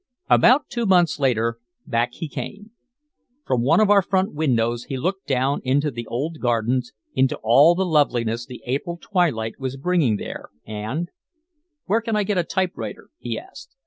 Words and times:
About 0.31 0.67
two 0.67 0.87
months 0.87 1.19
later, 1.19 1.59
back 1.85 2.13
he 2.13 2.27
came. 2.27 2.71
From 3.45 3.61
one 3.61 3.79
of 3.79 3.91
our 3.91 4.01
front 4.01 4.33
windows 4.33 4.85
he 4.85 4.97
looked 4.97 5.27
down 5.27 5.61
into 5.63 5.91
the 5.91 6.07
old 6.07 6.39
Gardens, 6.39 6.91
into 7.13 7.37
all 7.43 7.75
the 7.75 7.85
loveliness 7.85 8.47
the 8.47 8.63
April 8.65 8.97
twilight 8.99 9.59
was 9.59 9.77
bringing 9.77 10.15
there, 10.15 10.49
and, 10.65 11.09
"Where 11.85 12.01
can 12.01 12.15
I 12.15 12.23
get 12.23 12.39
a 12.39 12.43
typewriter?" 12.43 13.11
he 13.19 13.37
asked. 13.37 13.75